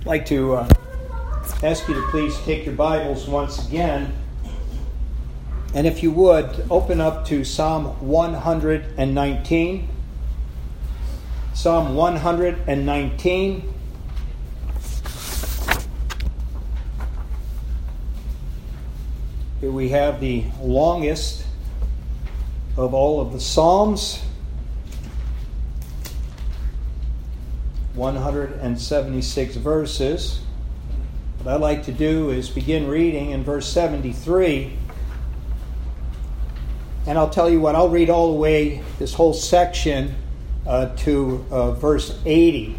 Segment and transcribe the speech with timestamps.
[0.00, 0.68] I'd like to uh,
[1.64, 4.14] ask you to please take your Bibles once again.
[5.74, 9.88] And if you would, open up to Psalm 119.
[11.52, 13.74] Psalm 119.
[19.60, 21.44] Here we have the longest
[22.76, 24.22] of all of the Psalms.
[27.98, 30.40] 176 verses.
[31.38, 34.72] What I'd like to do is begin reading in verse 73.
[37.06, 40.14] And I'll tell you what, I'll read all the way, this whole section,
[40.64, 42.76] uh, to uh, verse 80.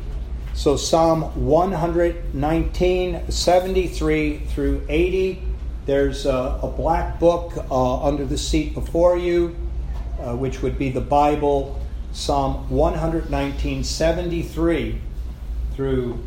[0.54, 5.44] So Psalm 119, 73 through 80.
[5.86, 9.54] There's a, a black book uh, under the seat before you,
[10.22, 11.78] uh, which would be the Bible,
[12.14, 15.02] Psalm 119, 73
[15.80, 16.22] through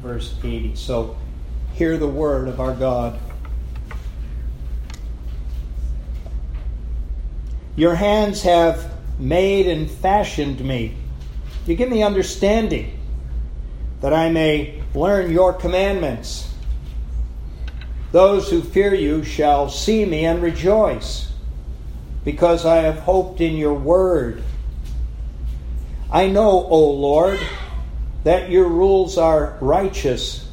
[0.00, 0.74] verse 80.
[0.74, 1.18] So
[1.74, 3.20] hear the word of our God.
[7.76, 10.96] Your hands have made and fashioned me.
[11.66, 12.98] You give me understanding
[14.00, 16.50] that I may learn your commandments.
[18.12, 21.30] Those who fear you shall see me and rejoice,
[22.24, 24.42] because I have hoped in your word.
[26.10, 27.38] I know, O Lord,
[28.26, 30.48] that your rules are righteous,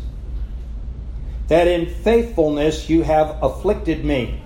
[1.47, 4.39] that in faithfulness you have afflicted me.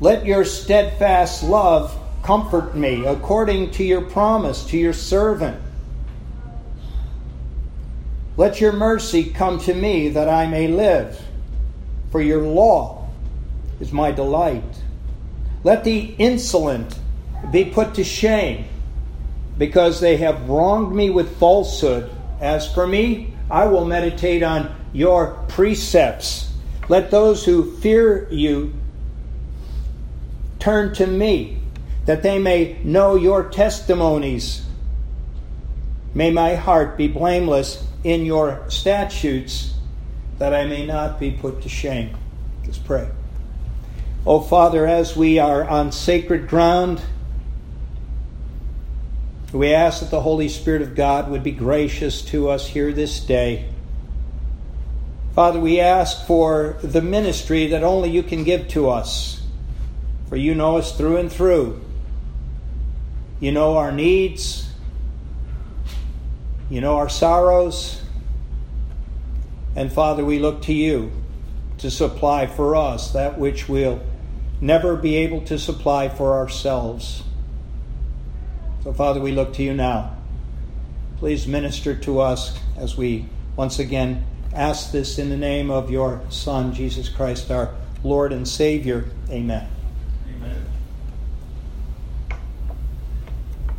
[0.00, 5.60] Let your steadfast love comfort me according to your promise to your servant.
[8.36, 11.20] Let your mercy come to me that I may live,
[12.12, 13.08] for your law
[13.80, 14.82] is my delight.
[15.64, 16.96] Let the insolent
[17.50, 18.66] be put to shame
[19.58, 22.10] because they have wronged me with falsehood.
[22.40, 26.52] As for me, I will meditate on your precepts.
[26.88, 28.74] Let those who fear you
[30.58, 31.58] turn to me,
[32.06, 34.64] that they may know your testimonies.
[36.14, 39.74] May my heart be blameless in your statutes,
[40.38, 42.16] that I may not be put to shame.
[42.64, 43.08] Let's pray.
[44.26, 47.02] Oh, Father, as we are on sacred ground,
[49.58, 53.20] we ask that the Holy Spirit of God would be gracious to us here this
[53.20, 53.68] day.
[55.34, 59.42] Father, we ask for the ministry that only you can give to us,
[60.28, 61.84] for you know us through and through.
[63.40, 64.68] You know our needs,
[66.70, 68.00] you know our sorrows.
[69.74, 71.10] And Father, we look to you
[71.78, 74.00] to supply for us that which we'll
[74.60, 77.23] never be able to supply for ourselves.
[78.84, 80.14] So, Father, we look to you now.
[81.16, 83.24] Please minister to us as we
[83.56, 88.46] once again ask this in the name of your Son, Jesus Christ, our Lord and
[88.46, 89.06] Savior.
[89.30, 89.66] Amen.
[90.28, 90.66] Amen.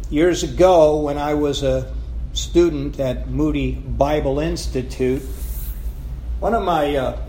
[0.09, 1.93] Years ago, when I was a
[2.33, 5.21] student at Moody Bible Institute,
[6.39, 7.21] one of my uh,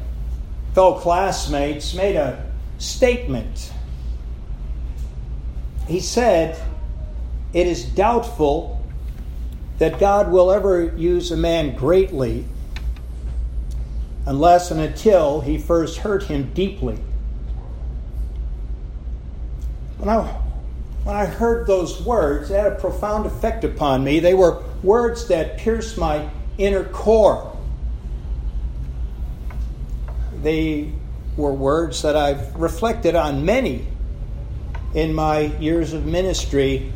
[0.75, 3.71] fellow classmates made a statement.
[5.87, 6.59] He said,
[7.57, 8.85] it is doubtful
[9.79, 12.45] that God will ever use a man greatly
[14.27, 16.99] unless and until he first hurt him deeply.
[19.97, 20.25] When I,
[21.05, 24.21] when I heard those words, they had a profound effect upon me.
[24.21, 26.29] They were words that pierced my
[26.59, 27.57] inner core.
[30.43, 30.93] They
[31.39, 33.87] were words that I've reflected on many
[34.93, 36.93] in my years of ministry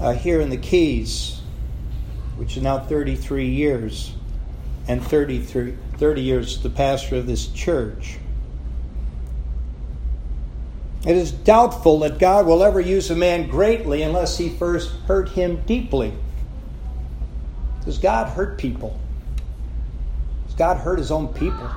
[0.00, 1.40] uh, here in the Keys,
[2.36, 4.14] which is now 33 years,
[4.86, 8.18] and 33, 30 years the pastor of this church.
[11.06, 15.28] It is doubtful that God will ever use a man greatly unless he first hurt
[15.28, 16.12] him deeply.
[17.84, 18.98] Does God hurt people?
[20.46, 21.70] Does God hurt his own people?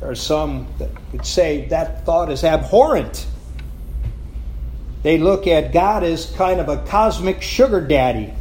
[0.00, 3.26] There are some that would say that thought is abhorrent.
[5.04, 8.32] They look at God as kind of a cosmic sugar daddy.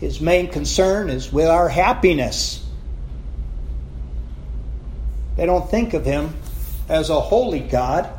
[0.00, 2.66] His main concern is with our happiness.
[5.36, 6.34] They don't think of him
[6.88, 8.10] as a holy God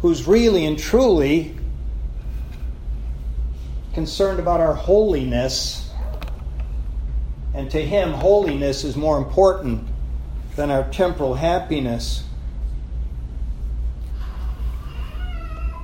[0.00, 1.54] who's really and truly
[3.92, 5.90] concerned about our holiness.
[7.52, 9.86] And to him, holiness is more important
[10.56, 12.24] than our temporal happiness.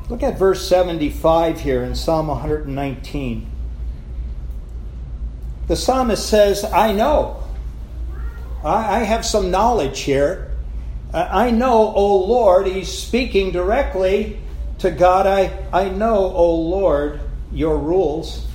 [0.09, 3.51] Look at verse 75 here in Psalm 119.
[5.67, 7.43] The psalmist says, I know.
[8.63, 10.51] I, have some knowledge here.
[11.13, 14.39] I know, O Lord, he's speaking directly
[14.79, 15.27] to God.
[15.27, 17.21] I, I know, O Lord,
[17.53, 18.47] your rules.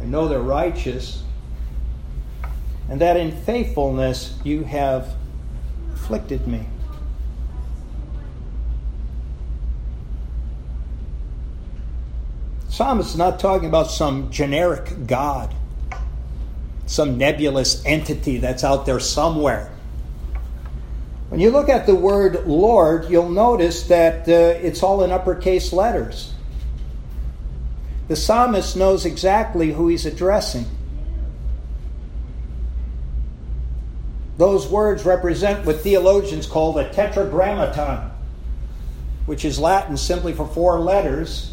[0.00, 1.22] I know they're righteous.
[2.88, 5.14] And that in faithfulness you have
[5.94, 6.66] afflicted me.
[12.80, 15.54] Psalmist is not talking about some generic God,
[16.86, 19.70] some nebulous entity that's out there somewhere.
[21.28, 24.32] When you look at the word Lord, you'll notice that uh,
[24.66, 26.32] it's all in uppercase letters.
[28.08, 30.64] The psalmist knows exactly who he's addressing.
[34.38, 38.10] Those words represent what theologians call the tetragrammaton,
[39.26, 41.50] which is Latin simply for four letters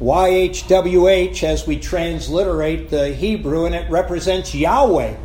[0.00, 5.16] YHWH as we transliterate the Hebrew, and it represents Yahweh.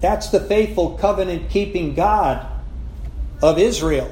[0.00, 2.46] That's the faithful covenant keeping God
[3.42, 4.10] of Israel.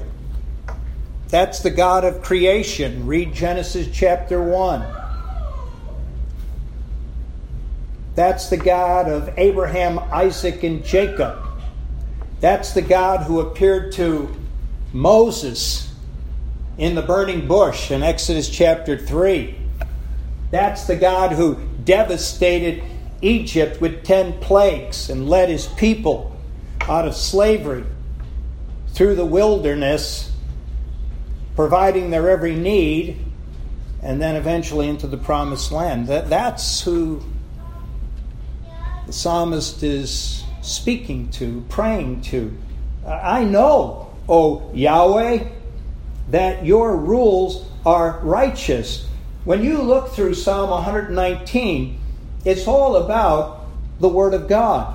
[1.28, 3.06] That's the God of creation.
[3.06, 4.84] Read Genesis chapter 1.
[8.14, 11.38] That's the God of Abraham, Isaac, and Jacob.
[12.40, 14.34] That's the God who appeared to
[14.92, 15.87] Moses
[16.78, 19.58] in the burning bush in Exodus chapter 3.
[20.52, 22.82] That's the God who devastated
[23.20, 26.36] Egypt with 10 plagues and led his people
[26.82, 27.84] out of slavery
[28.92, 30.32] through the wilderness,
[31.56, 33.24] providing their every need,
[34.00, 36.06] and then eventually into the promised land.
[36.06, 37.22] That, that's who
[39.06, 42.56] the psalmist is speaking to, praying to.
[43.04, 45.57] I know, O Yahweh,
[46.30, 49.06] that your rules are righteous.
[49.44, 51.98] When you look through Psalm 119,
[52.44, 53.66] it's all about
[54.00, 54.94] the Word of God.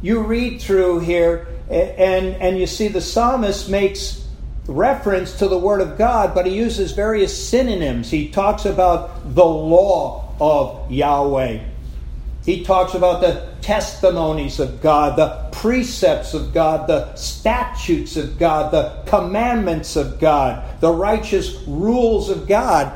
[0.00, 4.26] You read through here, and, and you see the psalmist makes
[4.66, 8.10] reference to the Word of God, but he uses various synonyms.
[8.10, 11.60] He talks about the law of Yahweh.
[12.44, 18.72] He talks about the testimonies of God, the precepts of God, the statutes of God,
[18.72, 22.92] the commandments of God, the righteous rules of God.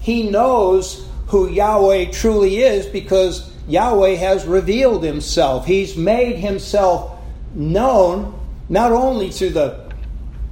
[0.00, 5.66] He knows who Yahweh truly is because Yahweh has revealed himself.
[5.66, 7.18] He's made himself
[7.54, 8.38] known
[8.68, 9.92] not only through the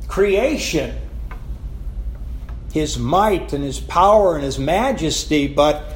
[0.09, 0.97] creation,
[2.73, 5.93] his might and his power and his majesty, but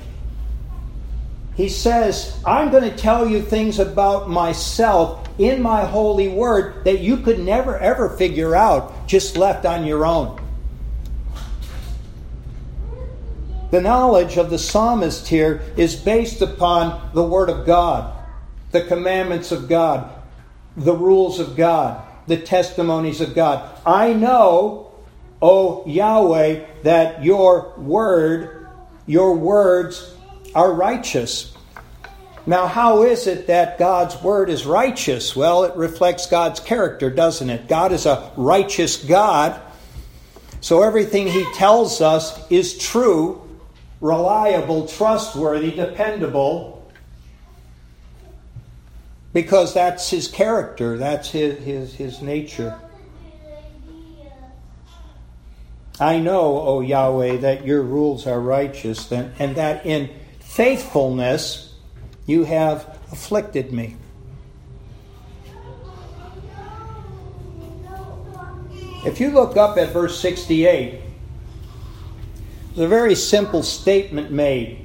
[1.59, 7.01] he says, I'm going to tell you things about myself in my holy word that
[7.01, 10.41] you could never ever figure out just left on your own.
[13.73, 18.17] The knowledge of the psalmist here is based upon the word of God,
[18.71, 20.13] the commandments of God,
[20.77, 23.69] the rules of God, the testimonies of God.
[23.85, 24.93] I know,
[25.43, 28.69] O Yahweh, that your word,
[29.07, 30.15] your words
[30.59, 31.55] are righteous.
[32.45, 35.37] Now, how is it that God's word is righteous?
[35.37, 37.69] Well, it reflects God's character, doesn't it?
[37.69, 39.61] God is a righteous God.
[40.61, 43.41] So everything he tells us is true,
[44.01, 46.91] reliable, trustworthy, dependable,
[49.33, 52.77] because that's his character, that's his, his, his nature.
[56.01, 60.11] I know, O Yahweh, that your rules are righteous, and that in
[60.59, 61.73] faithfulness
[62.27, 63.95] you have afflicted me.
[69.07, 71.01] If you look up at verse 68,
[72.75, 74.85] there's a very simple statement made.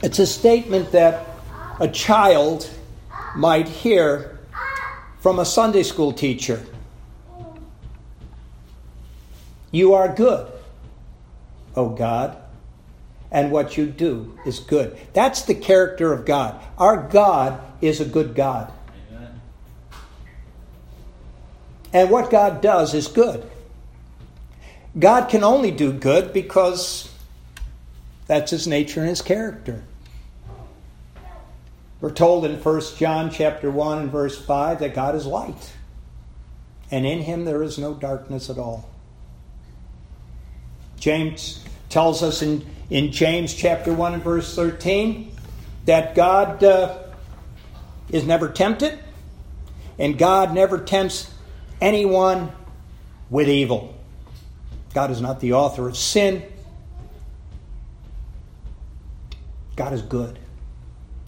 [0.00, 1.26] It's a statement that
[1.80, 2.70] a child
[3.34, 4.38] might hear
[5.18, 6.64] from a Sunday school teacher.
[9.72, 10.46] You are good,
[11.74, 12.43] O God
[13.34, 14.96] and what you do is good.
[15.12, 16.58] That's the character of God.
[16.78, 18.72] Our God is a good God.
[19.10, 19.40] Amen.
[21.92, 23.50] And what God does is good.
[24.96, 27.12] God can only do good because
[28.28, 29.82] that's his nature and his character.
[32.00, 35.72] We're told in 1 John chapter 1 and verse 5 that God is light.
[36.88, 38.88] And in him there is no darkness at all.
[41.00, 41.64] James
[41.94, 45.34] tells us in in James chapter 1 and verse 13
[45.86, 46.98] that God uh,
[48.10, 48.98] is never tempted,
[49.98, 51.32] and God never tempts
[51.80, 52.52] anyone
[53.30, 53.94] with evil.
[54.92, 56.42] God is not the author of sin.
[59.76, 60.38] God is good.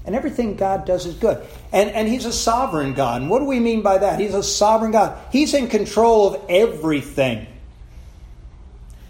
[0.04, 1.44] And everything God does is good.
[1.72, 3.22] And, and He's a sovereign God.
[3.22, 4.20] And what do we mean by that?
[4.20, 5.18] He's a sovereign God.
[5.32, 7.46] He's in control of everything.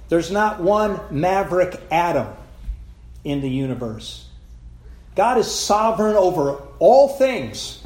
[0.09, 2.29] There's not one maverick atom
[3.25, 4.29] in the universe.
[5.17, 7.83] God is sovereign over all things.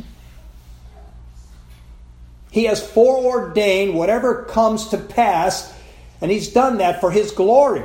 [2.50, 5.73] He has foreordained whatever comes to pass,
[6.21, 7.85] and He's done that for His glory.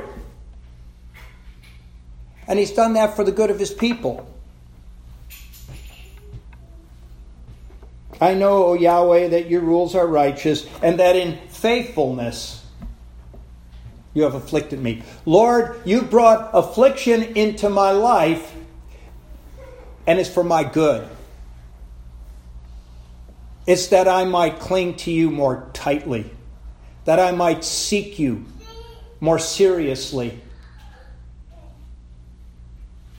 [2.48, 4.28] And He's done that for the good of His people.
[8.20, 12.65] I know, O Yahweh, that your rules are righteous, and that in faithfulness
[14.16, 15.02] you have afflicted me.
[15.26, 18.54] Lord, you brought affliction into my life,
[20.06, 21.06] and it's for my good.
[23.66, 26.30] It's that I might cling to you more tightly,
[27.04, 28.46] that I might seek you
[29.20, 30.40] more seriously.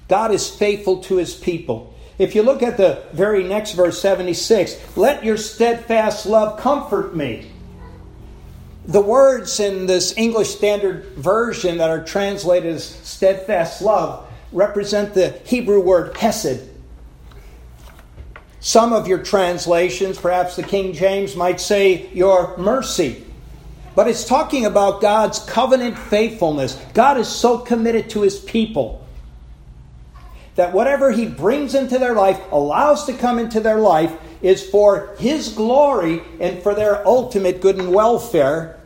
[0.08, 1.94] God is faithful to his people.
[2.18, 7.52] If you look at the very next verse, 76, let your steadfast love comfort me.
[8.88, 15.32] The words in this English Standard Version that are translated as steadfast love represent the
[15.46, 16.70] Hebrew word hesed.
[18.62, 23.26] Some of your translations, perhaps the King James, might say your mercy.
[23.94, 26.82] But it's talking about God's covenant faithfulness.
[26.94, 29.08] God is so committed to his people
[30.58, 35.16] that whatever He brings into their life, allows to come into their life, is for
[35.20, 38.80] His glory and for their ultimate good and welfare.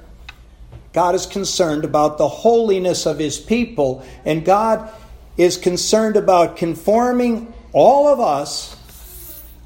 [0.94, 4.92] God is concerned about the holiness of His people, and God
[5.38, 8.78] is concerned about conforming all of us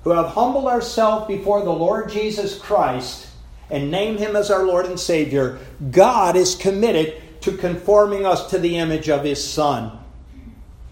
[0.03, 3.27] who have humbled ourselves before the Lord Jesus Christ
[3.71, 5.57] and named Him as our Lord and Savior.
[5.89, 9.99] God is committed to conforming us to the image of His Son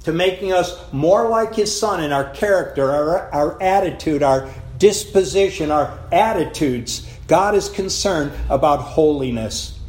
[0.03, 4.49] to making us more like His Son in our character, our, our attitude, our
[4.83, 7.09] disposition, our attitudes.
[7.29, 9.79] God is concerned about holiness.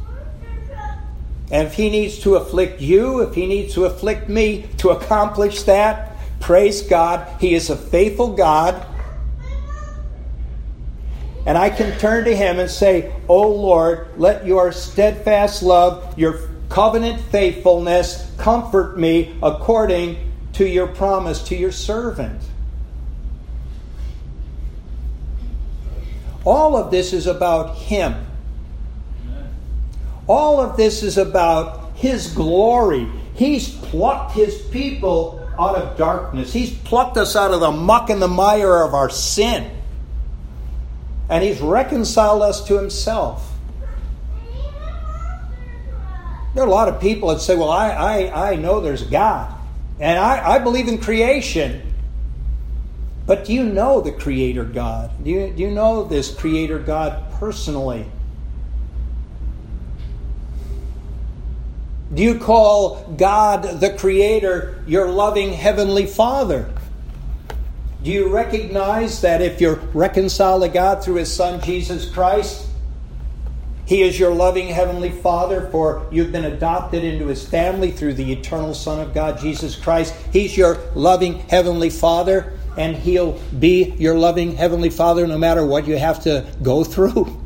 [1.51, 5.63] And if He needs to afflict you, if He needs to afflict me to accomplish
[5.63, 7.27] that, praise God.
[7.41, 8.87] He is a faithful God.
[11.45, 16.39] And I can turn to Him and say, Oh Lord, let your steadfast love, your
[16.69, 22.41] covenant faithfulness, comfort me according to your promise to your servant.
[26.45, 28.13] All of this is about Him.
[30.27, 33.07] All of this is about His glory.
[33.33, 38.21] He's plucked His people out of darkness, He's plucked us out of the muck and
[38.21, 39.71] the mire of our sin.
[41.29, 43.51] And He's reconciled us to Himself.
[46.53, 49.53] There are a lot of people that say, Well, I, I, I know there's God,
[49.99, 51.94] and I, I believe in creation.
[53.25, 55.11] But do you know the Creator God?
[55.23, 58.05] Do you, do you know this Creator God personally?
[62.13, 66.71] Do you call God the Creator your loving Heavenly Father?
[68.03, 72.67] Do you recognize that if you're reconciled to God through His Son Jesus Christ,
[73.85, 78.31] he is your loving Heavenly Father, for you've been adopted into His family through the
[78.31, 80.15] eternal Son of God, Jesus Christ.
[80.33, 85.87] He's your loving Heavenly Father, and He'll be your loving Heavenly Father no matter what
[85.87, 87.41] you have to go through.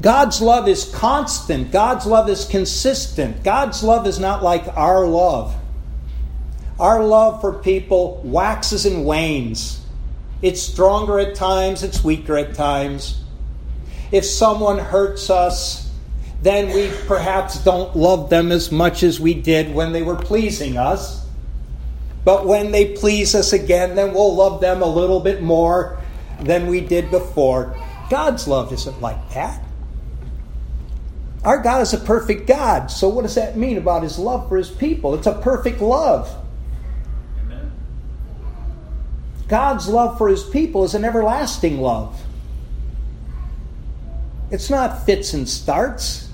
[0.00, 1.72] God's love is constant.
[1.72, 3.42] God's love is consistent.
[3.42, 5.54] God's love is not like our love.
[6.78, 9.84] Our love for people waxes and wanes.
[10.40, 13.20] It's stronger at times, it's weaker at times.
[14.12, 15.90] If someone hurts us,
[16.42, 20.76] then we perhaps don't love them as much as we did when they were pleasing
[20.76, 21.17] us.
[22.28, 25.98] But when they please us again, then we'll love them a little bit more
[26.38, 27.74] than we did before.
[28.10, 29.64] God's love isn't like that.
[31.42, 32.90] Our God is a perfect God.
[32.90, 35.14] So, what does that mean about his love for his people?
[35.14, 36.30] It's a perfect love.
[37.40, 37.72] Amen.
[39.48, 42.22] God's love for his people is an everlasting love.
[44.50, 46.28] It's not fits and starts.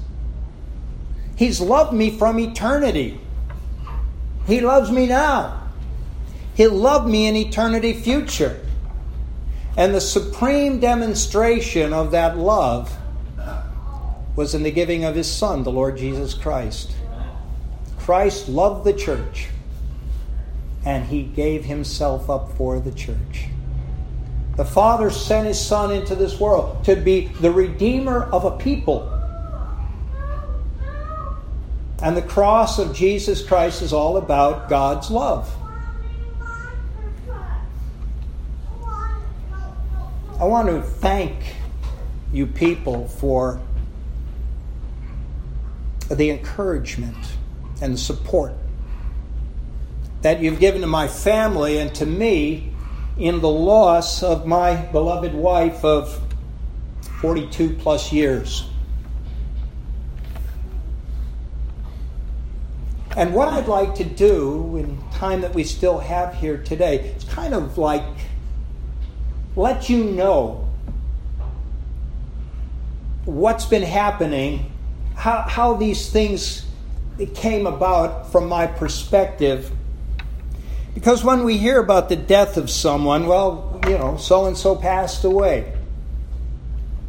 [1.37, 3.21] He's loved me from eternity.
[4.49, 5.61] He loves me now.
[6.55, 8.61] He'll love me in eternity future.
[9.77, 12.97] And the supreme demonstration of that love
[14.37, 16.95] was in the giving of his Son, the Lord Jesus Christ.
[17.99, 19.49] Christ loved the church,
[20.85, 23.47] and he gave himself up for the church.
[24.57, 29.11] The Father sent His Son into this world to be the Redeemer of a people.
[32.01, 35.53] And the cross of Jesus Christ is all about God's love.
[40.39, 41.37] I want to thank
[42.33, 43.61] you people for
[46.11, 47.17] the encouragement
[47.81, 48.53] and the support
[50.23, 52.73] that you've given to my family and to me
[53.17, 56.21] in the loss of my beloved wife of
[57.21, 58.69] 42 plus years.
[63.17, 67.25] And what I'd like to do in time that we still have here today, it's
[67.25, 68.03] kind of like
[69.57, 70.69] let you know
[73.25, 74.71] what's been happening,
[75.15, 76.67] how, how these things
[77.35, 79.71] came about from my perspective.
[80.95, 84.75] Because when we hear about the death of someone, well, you know, so and so
[84.75, 85.73] passed away.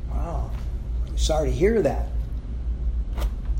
[0.09, 0.51] Wow,
[1.15, 2.07] sorry to hear that.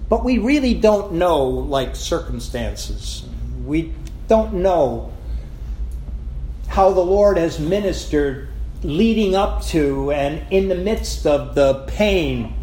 [0.08, 3.26] But we really don't know, like, circumstances.
[3.66, 3.94] We
[4.28, 5.12] don't know
[6.68, 8.50] how the Lord has ministered
[8.86, 12.54] leading up to and in the midst of the pain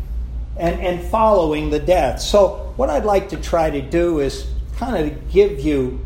[0.57, 2.21] and, and following the death.
[2.21, 6.05] So, what I'd like to try to do is kind of give you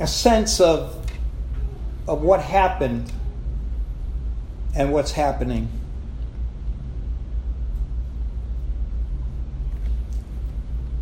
[0.00, 1.06] a sense of,
[2.08, 3.10] of what happened
[4.74, 5.68] and what's happening.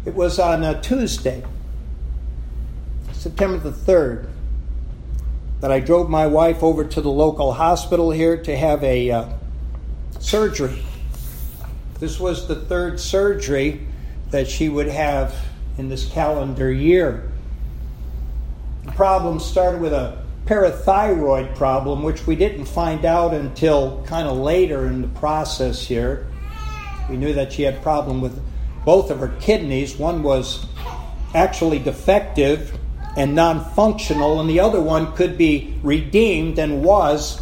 [0.05, 1.45] It was on a Tuesday,
[3.13, 4.30] September the 3rd,
[5.61, 9.29] that I drove my wife over to the local hospital here to have a uh,
[10.19, 10.83] surgery.
[11.99, 13.87] This was the third surgery
[14.31, 15.35] that she would have
[15.77, 17.31] in this calendar year.
[18.85, 24.39] The problem started with a parathyroid problem, which we didn't find out until kind of
[24.39, 26.27] later in the process here.
[27.11, 28.41] We knew that she had problem with
[28.85, 29.97] both of her kidneys.
[29.97, 30.65] One was
[31.35, 32.80] actually defective
[33.17, 37.41] and non functional, and the other one could be redeemed and was.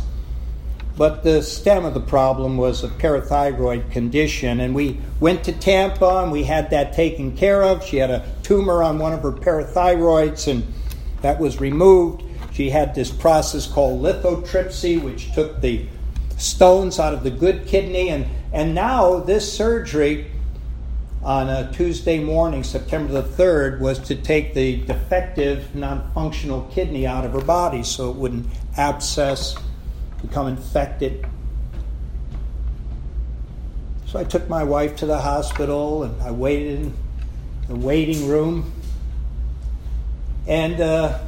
[0.97, 6.23] But the stem of the problem was a parathyroid condition, and we went to Tampa
[6.23, 7.85] and we had that taken care of.
[7.85, 10.67] She had a tumor on one of her parathyroids, and
[11.23, 12.25] that was removed.
[12.53, 15.87] She had this process called lithotripsy, which took the
[16.37, 20.27] stones out of the good kidney, and, and now this surgery
[21.23, 27.07] on a Tuesday morning, September the 3rd, was to take the defective, non functional kidney
[27.07, 29.57] out of her body so it wouldn't abscess,
[30.23, 31.27] become infected.
[34.07, 36.95] So I took my wife to the hospital and I waited in
[37.69, 38.73] the waiting room.
[40.47, 41.19] And uh,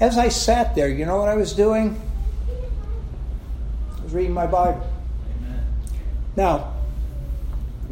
[0.00, 2.00] as I sat there, you know what I was doing?
[3.98, 4.90] I was reading my Bible.
[5.36, 5.64] Amen.
[6.34, 6.72] Now,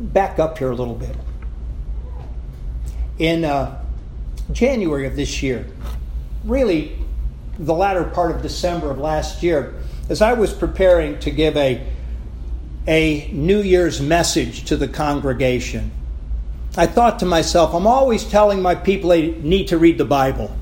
[0.01, 1.15] back up here a little bit.
[3.19, 3.83] In uh,
[4.53, 5.67] January of this year,
[6.45, 6.97] really
[7.59, 9.75] the latter part of December of last year,
[10.09, 11.87] as I was preparing to give a,
[12.87, 15.91] a New Year's message to the congregation,
[16.77, 20.57] I thought to myself, I'm always telling my people they need to read the Bible.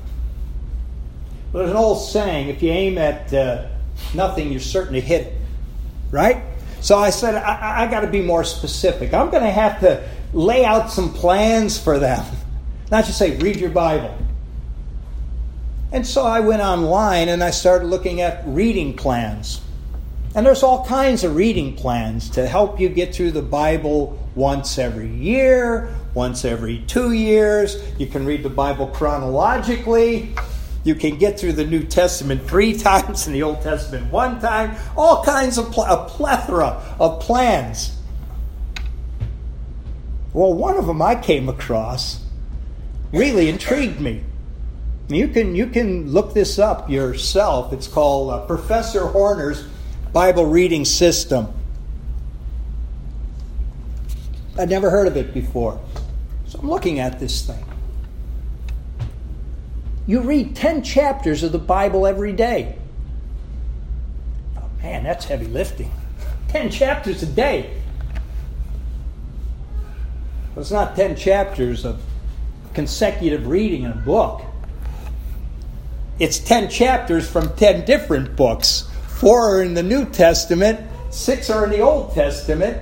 [1.51, 3.67] But there's an old saying if you aim at uh,
[4.13, 5.33] nothing, you're certain to hit it.
[6.11, 6.43] Right?
[6.81, 9.13] So I said, I, I got to be more specific.
[9.13, 12.25] I'm going to have to lay out some plans for them.
[12.91, 14.17] Not just say, read your Bible.
[15.91, 19.61] And so I went online and I started looking at reading plans.
[20.35, 24.77] And there's all kinds of reading plans to help you get through the Bible once
[24.77, 27.81] every year, once every two years.
[27.97, 30.35] You can read the Bible chronologically.
[30.83, 34.75] You can get through the New Testament three times and the Old Testament one time.
[34.95, 37.95] All kinds of pl- a plethora of plans.
[40.33, 42.23] Well, one of them I came across
[43.11, 44.23] really intrigued me.
[45.07, 47.73] You can you can look this up yourself.
[47.73, 49.67] It's called uh, Professor Horner's
[50.13, 51.47] Bible Reading System.
[54.57, 55.79] I'd never heard of it before.
[56.47, 57.63] So I'm looking at this thing.
[60.09, 62.75] You read 10 chapters of the Bible every day.
[64.57, 65.91] Oh, man, that's heavy lifting.
[66.47, 67.79] 10 chapters a day.
[70.55, 72.01] Well, it's not 10 chapters of
[72.73, 74.41] consecutive reading in a book.
[76.17, 78.89] It's 10 chapters from 10 different books.
[79.19, 80.79] Four are in the New Testament,
[81.11, 82.81] six are in the Old Testament.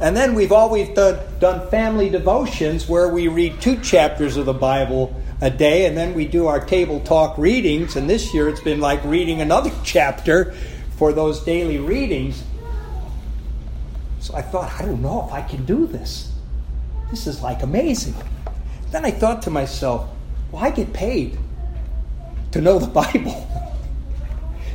[0.00, 4.52] And then we've always done, done family devotions where we read two chapters of the
[4.52, 7.96] Bible a day, and then we do our table talk readings.
[7.96, 10.54] And this year it's been like reading another chapter
[10.96, 12.42] for those daily readings.
[14.20, 16.32] So I thought, I don't know if I can do this.
[17.10, 18.14] This is like amazing.
[18.90, 20.08] Then I thought to myself,
[20.50, 21.38] well, I get paid
[22.52, 23.46] to know the Bible.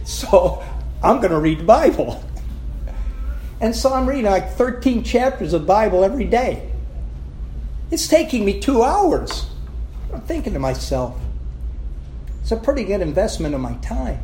[0.06, 0.63] so
[1.04, 2.23] I'm going to read the Bible.
[3.60, 6.69] And so I'm reading like 13 chapters of Bible every day.
[7.91, 9.45] It's taking me two hours.
[10.13, 11.19] I'm thinking to myself,
[12.41, 14.19] it's a pretty good investment of my time.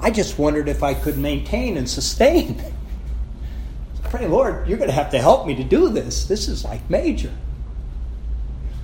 [0.00, 2.62] I just wondered if I could maintain and sustain.
[4.04, 6.24] Pray, Lord, you're going to have to help me to do this.
[6.24, 7.32] This is like major.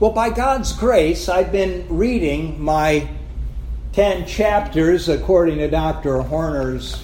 [0.01, 3.09] Well, by God's grace, I've been reading my
[3.93, 6.21] 10 chapters according to Dr.
[6.21, 7.03] Horner's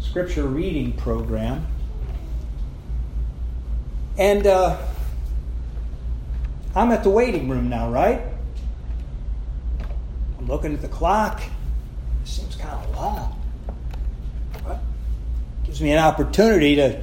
[0.00, 1.66] scripture reading program.
[4.16, 4.78] And uh,
[6.76, 8.20] I'm at the waiting room now, right?
[10.38, 11.40] I'm looking at the clock.
[11.40, 13.40] It seems kind of long.
[14.62, 14.80] But
[15.64, 17.02] gives me an opportunity to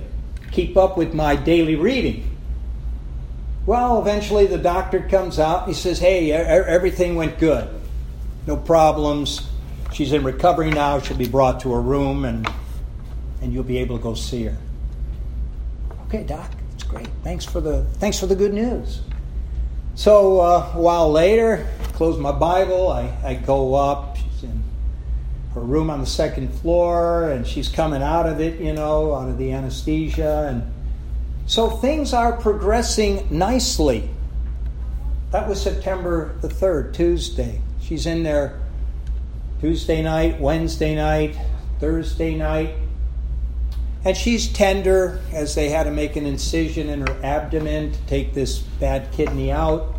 [0.52, 2.38] keep up with my daily reading.
[3.66, 5.68] Well, eventually the doctor comes out.
[5.68, 7.68] He says, Hey, everything went good.
[8.46, 9.50] No problems.
[9.92, 11.00] She's in recovery now.
[11.00, 12.48] She'll be brought to her room and,
[13.42, 14.58] and you'll be able to go see her.
[16.08, 17.08] Okay, doc, that's great.
[17.24, 19.02] Thanks for the, thanks for the good news.
[19.96, 22.90] So uh, a while later, close my Bible.
[22.90, 24.18] I, I go up.
[24.18, 24.64] She's in
[25.54, 29.30] her room on the second floor, and she's coming out of it, you know, out
[29.30, 30.48] of the anesthesia.
[30.50, 30.74] And
[31.46, 34.10] so things are progressing nicely.
[35.32, 37.62] That was September the 3rd, Tuesday.
[37.82, 38.60] She's in there
[39.62, 41.38] Tuesday night, Wednesday night,
[41.80, 42.76] Thursday night.
[44.06, 48.34] And she's tender as they had to make an incision in her abdomen to take
[48.34, 49.96] this bad kidney out.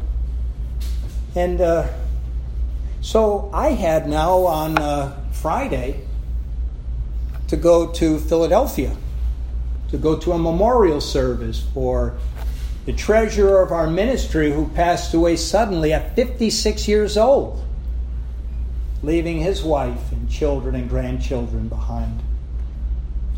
[1.34, 1.88] And uh,
[3.00, 6.00] so I had now on uh, Friday
[7.48, 8.94] to go to Philadelphia
[9.94, 12.18] to go to a memorial service for
[12.84, 17.64] the treasurer of our ministry who passed away suddenly at 56 years old,
[19.04, 22.20] leaving his wife and children and grandchildren behind.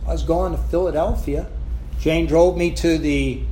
[0.07, 1.49] I was going to Philadelphia.
[1.99, 3.43] Jane drove me to the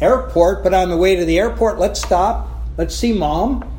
[0.00, 3.70] airport, but on the way to the airport, let's stop, let's see mom,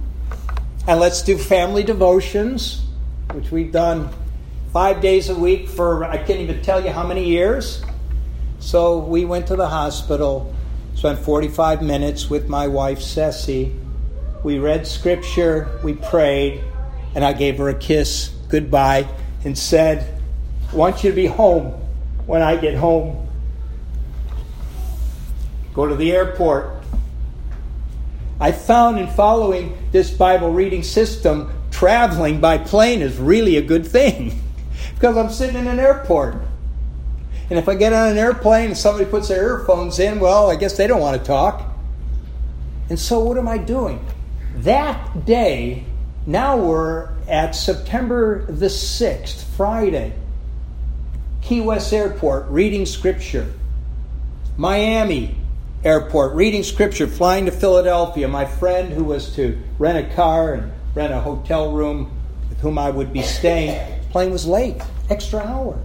[0.88, 2.86] and let's do family devotions,
[3.34, 4.10] which we've done
[4.72, 7.84] five days a week for I can't even tell you how many years.
[8.60, 10.54] So we went to the hospital,
[10.94, 13.76] spent 45 minutes with my wife, Ceci.
[14.44, 16.64] We read scripture, we prayed,
[17.16, 19.08] and I gave her a kiss goodbye
[19.44, 20.19] and said,
[20.74, 21.74] Want you to be home
[22.26, 23.28] when I get home.
[25.74, 26.84] Go to the airport.
[28.40, 33.86] I found in following this Bible reading system, traveling by plane is really a good
[33.86, 34.42] thing
[34.94, 36.36] because I'm sitting in an airport.
[37.50, 40.56] And if I get on an airplane and somebody puts their earphones in, well, I
[40.56, 41.64] guess they don't want to talk.
[42.90, 44.06] And so what am I doing?
[44.58, 45.84] That day,
[46.26, 50.14] now we're at September the 6th, Friday.
[51.42, 53.54] Key West Airport, reading scripture.
[54.58, 55.36] Miami
[55.84, 58.28] Airport, reading scripture, flying to Philadelphia.
[58.28, 62.12] My friend who was to rent a car and rent a hotel room
[62.50, 65.80] with whom I would be staying, plane was late, extra hour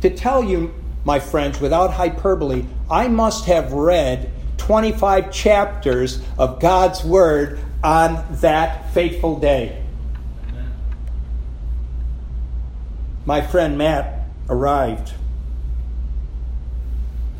[0.00, 0.74] to tell you,
[1.04, 8.92] my friends, without hyperbole, I must have read 25 chapters of God's Word on that
[8.92, 9.82] fateful day.
[13.24, 14.15] My friend Matt
[14.48, 15.12] arrived.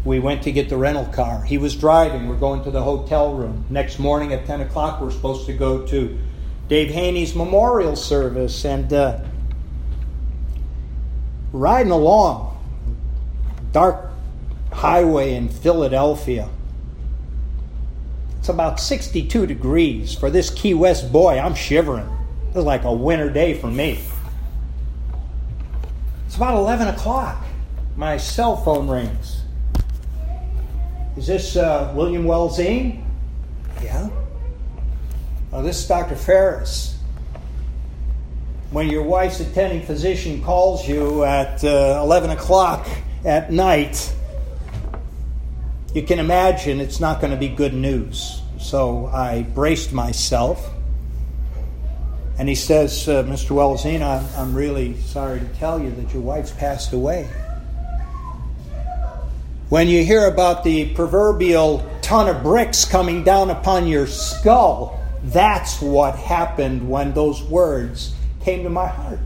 [0.05, 1.42] We went to get the rental car.
[1.42, 2.29] He was driving.
[2.29, 3.64] We're going to the hotel room.
[3.69, 6.19] Next morning at 10 o'clock, we're supposed to go to
[6.69, 8.64] Dave Haney's memorial service.
[8.64, 9.21] And uh,
[11.53, 12.57] riding along,
[13.73, 14.11] dark
[14.73, 16.49] highway in Philadelphia.
[18.38, 20.14] It's about 62 degrees.
[20.14, 22.09] For this Key West boy, I'm shivering.
[22.49, 23.99] It's like a winter day for me.
[26.37, 27.42] It's about 11 o'clock.
[27.96, 29.40] My cell phone rings.
[31.16, 33.03] Is this uh, William Welzien?
[33.83, 34.11] Yeah.
[35.51, 36.14] Oh, this is Dr.
[36.14, 36.99] Ferris
[38.70, 42.87] when your wife's attending physician calls you at uh, 11 o'clock
[43.25, 44.14] at night,
[45.94, 48.42] you can imagine it's not going to be good news.
[48.59, 50.70] So I braced myself.
[52.38, 53.51] And he says, uh, Mr.
[53.51, 57.29] Welzien, I'm, I'm really sorry to tell you that your wife's passed away.
[59.68, 65.81] When you hear about the proverbial ton of bricks coming down upon your skull, that's
[65.81, 69.18] what happened when those words came to my heart.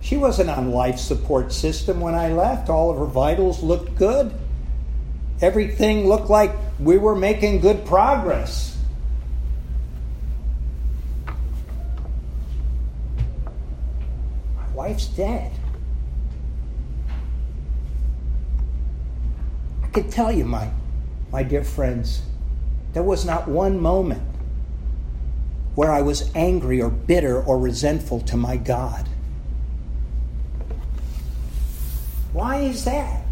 [0.00, 2.68] She wasn't on life support system when I left.
[2.70, 4.32] All of her vitals looked good.
[5.40, 8.76] Everything looked like we were making good progress.
[14.56, 15.52] My wife's dead.
[19.84, 20.70] I could tell you, my,
[21.30, 22.22] my dear friends,
[22.92, 24.24] there was not one moment
[25.76, 29.08] where I was angry or bitter or resentful to my God.
[32.32, 33.24] Why is that?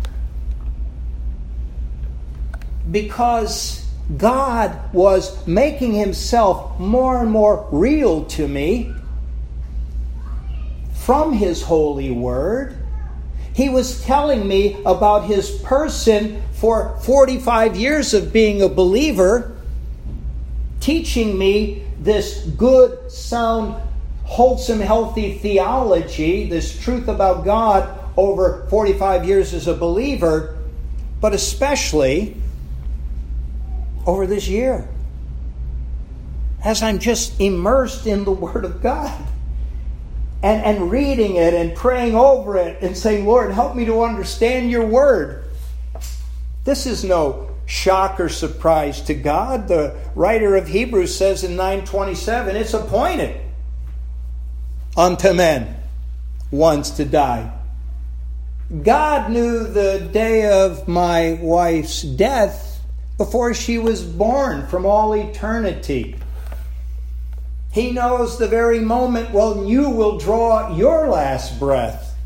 [2.88, 8.94] Because God was making himself more and more real to me
[11.00, 12.76] from his holy word.
[13.54, 19.56] He was telling me about his person for 45 years of being a believer,
[20.78, 23.80] teaching me this good, sound,
[24.24, 30.58] wholesome, healthy theology, this truth about God over 45 years as a believer,
[31.20, 32.36] but especially
[34.06, 34.86] over this year.
[36.62, 39.26] As I'm just immersed in the Word of God
[40.42, 44.70] and, and reading it and praying over it and saying, Lord, help me to understand
[44.70, 45.44] your Word.
[46.64, 49.68] This is no shock or surprise to God.
[49.68, 53.40] The writer of Hebrews says in 927 it's appointed
[54.96, 55.76] unto men
[56.50, 57.61] once to die
[58.85, 62.81] God knew the day of my wife's death
[63.18, 66.14] before she was born from all eternity.
[67.72, 72.16] He knows the very moment when you will draw your last breath.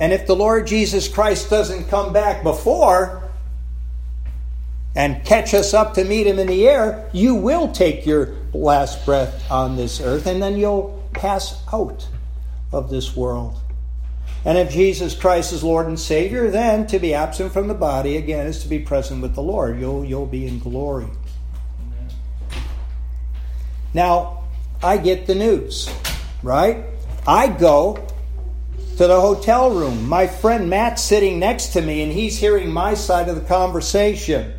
[0.00, 3.22] And if the Lord Jesus Christ doesn't come back before
[4.94, 9.04] and catch us up to meet him in the air, you will take your last
[9.04, 12.08] breath on this earth and then you'll pass out
[12.72, 13.58] of this world.
[14.44, 18.16] And if Jesus Christ is Lord and Savior, then to be absent from the body
[18.16, 19.80] again is to be present with the Lord.
[19.80, 21.08] You'll, you'll be in glory.
[23.94, 24.44] Now,
[24.82, 25.88] I get the news,
[26.42, 26.84] right?
[27.26, 28.06] I go
[28.96, 30.08] to the hotel room.
[30.08, 34.52] My friend Matt's sitting next to me and he's hearing my side of the conversation.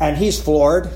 [0.00, 0.90] And he's floored,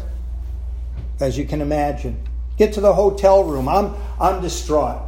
[1.21, 2.27] as you can imagine.
[2.57, 3.69] Get to the hotel room.
[3.69, 5.03] I'm, I'm distraught.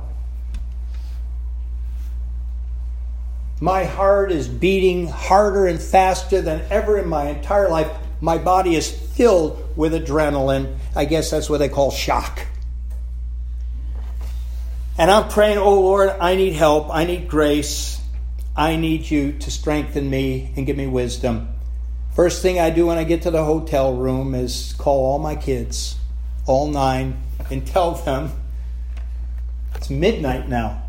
[3.61, 7.91] My heart is beating harder and faster than ever in my entire life.
[8.21, 10.77] My body is filled with adrenaline.
[10.97, 12.47] I guess that's what they call shock.
[14.99, 16.91] And I'm praying, oh Lord, I need help.
[16.91, 18.01] I need grace.
[18.57, 21.49] I need you to strengthen me and give me wisdom.
[22.17, 25.37] First thing I do when I get to the hotel room is call all my
[25.37, 25.95] kids,
[26.47, 28.33] all nine, and tell them
[29.77, 30.83] it's midnight now.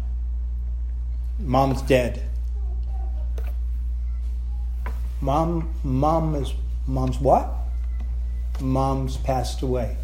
[1.37, 2.27] Mom's dead.
[5.21, 6.53] Mom, mom is,
[6.89, 7.53] mom's what?
[8.59, 9.95] Mom's passed away.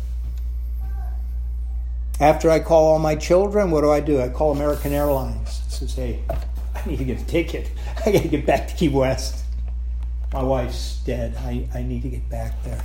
[2.19, 4.21] After I call all my children, what do I do?
[4.21, 5.61] I call American Airlines.
[5.67, 7.69] Says, hey, I need to get a ticket.
[8.05, 9.43] I got to get back to Key West.
[10.31, 11.35] My wife's dead.
[11.39, 12.83] I, I need to get back there.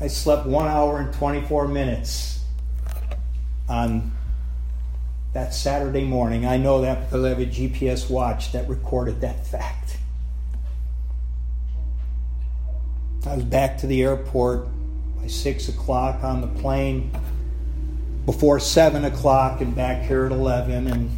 [0.00, 2.42] I slept one hour and 24 minutes
[3.68, 4.12] on
[5.34, 6.46] that Saturday morning.
[6.46, 9.99] I know that because I have a GPS watch that recorded that fact.
[13.26, 14.66] I was back to the airport
[15.20, 17.10] by 6 o'clock on the plane,
[18.24, 20.86] before 7 o'clock, and back here at 11.
[20.86, 21.10] And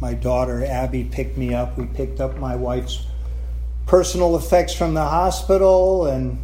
[0.00, 1.76] my daughter Abby picked me up.
[1.76, 3.06] We picked up my wife's
[3.86, 6.38] personal effects from the hospital and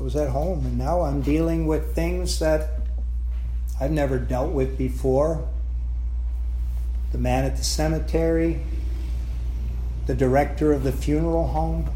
[0.00, 2.70] I was at home, and now I'm dealing with things that
[3.78, 5.46] I've never dealt with before.
[7.12, 8.62] The man at the cemetery,
[10.06, 11.90] the director of the funeral home.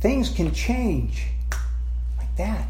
[0.00, 1.26] Things can change
[2.18, 2.68] like that.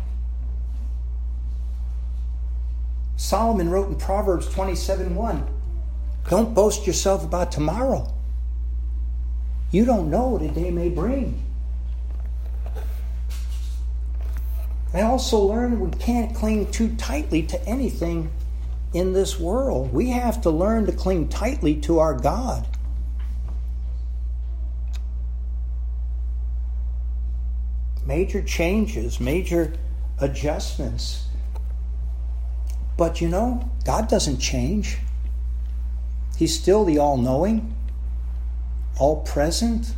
[3.17, 5.47] Solomon wrote in Proverbs 27 1
[6.29, 8.13] Don't boast yourself about tomorrow
[9.71, 11.41] you don't know what a day may bring.
[14.93, 18.33] I also learned we can't cling too tightly to anything
[18.93, 19.93] in this world.
[19.93, 22.67] We have to learn to cling tightly to our God.
[28.11, 29.73] Major changes, major
[30.19, 31.27] adjustments.
[32.97, 34.99] But you know, God doesn't change.
[36.37, 37.73] He's still the all knowing,
[38.99, 39.95] all present,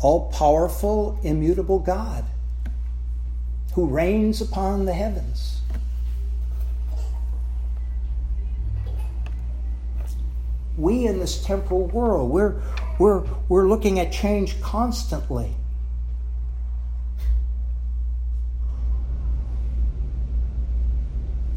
[0.00, 2.24] all powerful, immutable God
[3.74, 5.60] who reigns upon the heavens.
[10.78, 12.62] We in this temporal world, we're,
[12.98, 15.54] we're, we're looking at change constantly.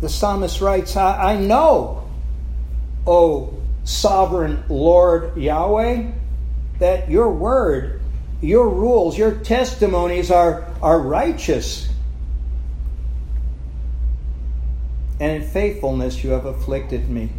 [0.02, 2.08] The psalmist writes, I, I know,
[3.06, 6.12] O sovereign Lord Yahweh,
[6.80, 8.02] that your word,
[8.42, 11.90] your rules, your testimonies are, are righteous.
[15.20, 17.30] And in faithfulness you have afflicted me.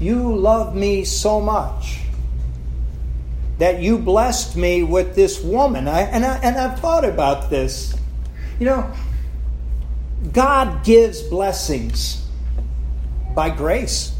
[0.00, 2.00] You love me so much
[3.58, 5.86] that you blessed me with this woman.
[5.86, 7.94] I, and, I, and I've thought about this.
[8.58, 8.92] You know,
[10.30, 12.24] God gives blessings
[13.34, 14.14] by grace.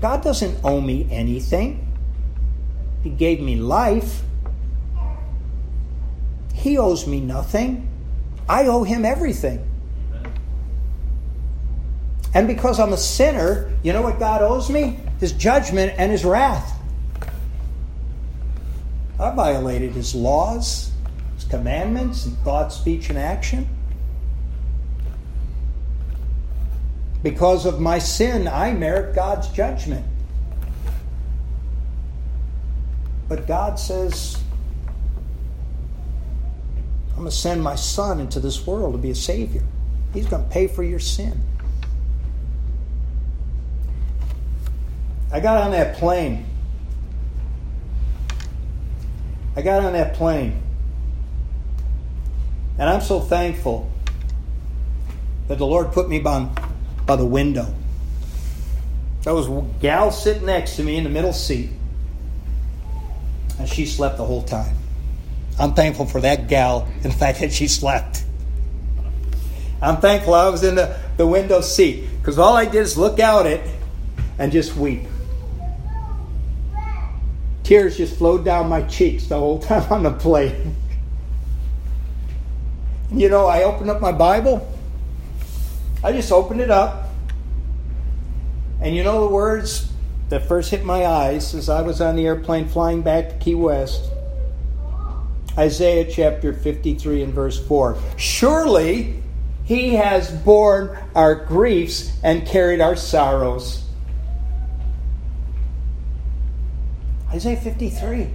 [0.00, 1.84] God doesn't owe me anything.
[3.02, 4.22] He gave me life.
[6.54, 7.88] He owes me nothing.
[8.48, 9.64] I owe him everything.
[12.34, 15.00] And because I'm a sinner, you know what God owes me?
[15.18, 16.78] His judgment and his wrath.
[19.18, 20.92] I violated his laws,
[21.48, 23.68] commandments, in thought, speech, and action.
[27.22, 30.06] Because of my sin, I merit God's judgment.
[33.28, 34.38] But God says,
[37.10, 39.64] I'm going to send my son into this world to be a savior.
[40.14, 41.40] He's going to pay for your sin.
[45.30, 46.46] I got on that plane.
[49.56, 50.62] I got on that plane.
[52.78, 53.90] And I'm so thankful
[55.48, 56.48] that the Lord put me by,
[57.06, 57.74] by the window.
[59.24, 61.70] There was a gal sitting next to me in the middle seat.
[63.58, 64.76] And she slept the whole time.
[65.58, 68.24] I'm thankful for that gal and the fact that she slept.
[69.82, 73.18] I'm thankful I was in the, the window seat because all I did is look
[73.18, 73.68] out it
[74.38, 75.02] and just weep.
[77.64, 80.76] Tears just flowed down my cheeks the whole time on the plane.
[83.10, 84.66] You know, I opened up my Bible.
[86.02, 87.08] I just opened it up.
[88.80, 89.90] And you know the words
[90.28, 93.54] that first hit my eyes as I was on the airplane flying back to Key
[93.54, 94.10] West?
[95.56, 97.98] Isaiah chapter 53 and verse 4.
[98.16, 99.20] Surely
[99.64, 103.84] he has borne our griefs and carried our sorrows.
[107.32, 108.28] Isaiah 53.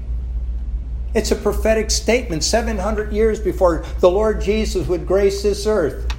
[1.13, 6.11] It's a prophetic statement 700 years before the Lord Jesus would grace this earth.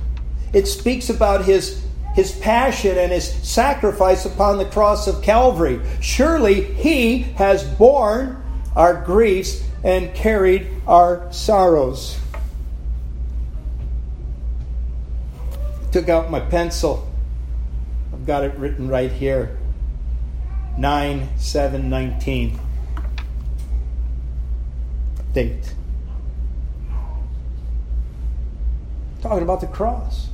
[0.52, 5.80] It speaks about his, his passion and his sacrifice upon the cross of Calvary.
[6.00, 8.40] Surely he has borne
[8.76, 12.18] our griefs and carried our sorrows.
[15.82, 17.08] I took out my pencil.
[18.12, 19.58] I've got it written right here.
[20.78, 22.60] 9 7 19
[25.34, 25.74] date.
[29.20, 30.28] Talking about the cross.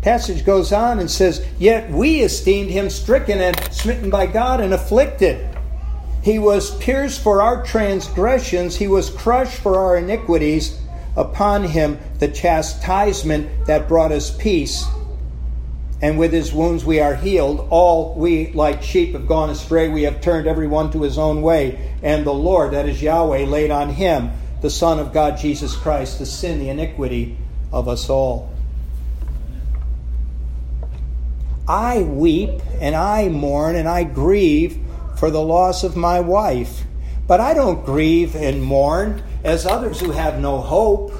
[0.00, 4.74] Passage goes on and says, Yet we esteemed him stricken and smitten by God and
[4.74, 5.48] afflicted.
[6.22, 10.78] He was pierced for our transgressions, he was crushed for our iniquities.
[11.14, 14.86] Upon him the chastisement that brought us peace
[16.02, 17.68] and with his wounds we are healed.
[17.70, 19.88] All we, like sheep, have gone astray.
[19.88, 21.94] We have turned every one to his own way.
[22.02, 26.18] And the Lord, that is Yahweh, laid on him, the Son of God, Jesus Christ,
[26.18, 27.38] the sin, the iniquity
[27.72, 28.52] of us all.
[31.68, 34.78] I weep and I mourn and I grieve
[35.16, 36.82] for the loss of my wife.
[37.28, 41.12] But I don't grieve and mourn as others who have no hope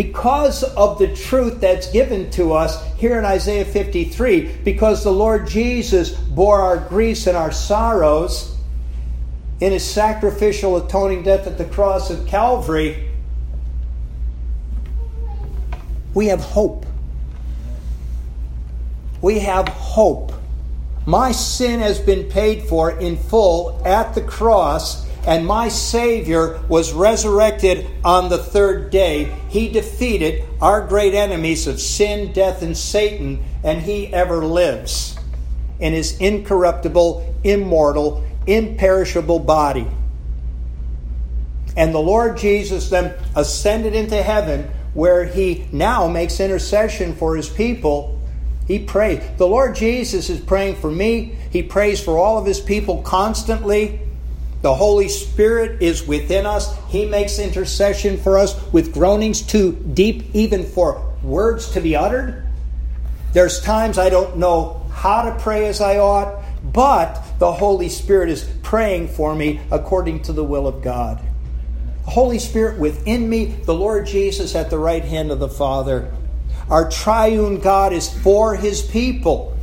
[0.00, 5.46] because of the truth that's given to us here in Isaiah 53, because the Lord
[5.46, 8.56] Jesus bore our griefs and our sorrows
[9.60, 13.10] in his sacrificial atoning death at the cross of Calvary,
[16.14, 16.86] we have hope.
[19.20, 20.32] We have hope.
[21.04, 26.92] My sin has been paid for in full at the cross and my Savior was
[26.92, 29.36] resurrected on the third day.
[29.48, 35.16] He defeated our great enemies of sin, death, and Satan, and He ever lives
[35.78, 39.86] in His incorruptible, immortal, imperishable body.
[41.76, 47.48] And the Lord Jesus then ascended into heaven, where He now makes intercession for His
[47.48, 48.20] people
[48.66, 49.22] He prays.
[49.36, 51.36] The Lord Jesus is praying for me.
[51.50, 54.00] He prays for all of his people constantly.
[54.62, 56.76] The Holy Spirit is within us.
[56.88, 62.46] He makes intercession for us with groanings too deep, even for words to be uttered.
[63.32, 68.28] There's times I don't know how to pray as I ought, but the Holy Spirit
[68.28, 71.20] is praying for me according to the will of God.
[72.04, 76.12] The Holy Spirit within me, the Lord Jesus at the right hand of the Father.
[76.68, 79.56] Our triune God is for his people.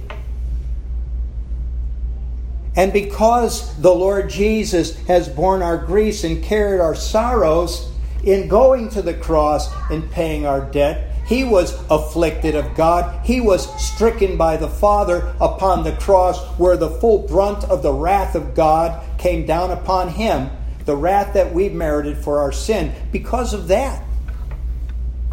[2.77, 7.91] And because the Lord Jesus has borne our griefs and carried our sorrows
[8.23, 13.25] in going to the cross and paying our debt, he was afflicted of God.
[13.25, 17.91] He was stricken by the Father upon the cross, where the full brunt of the
[17.91, 20.49] wrath of God came down upon him,
[20.85, 22.93] the wrath that we've merited for our sin.
[23.11, 24.03] Because of that,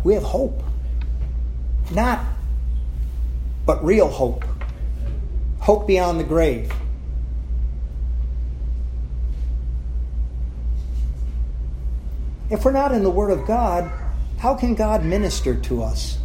[0.02, 0.62] we have hope.
[1.92, 2.24] Not,
[3.66, 4.44] but real hope.
[5.60, 6.72] Hope beyond the grave.
[12.54, 13.90] If we're not in the Word of God,
[14.38, 16.18] how can God minister to us?